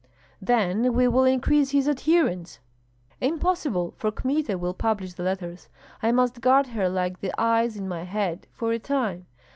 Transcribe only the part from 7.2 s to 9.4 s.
eyes in my head for a time.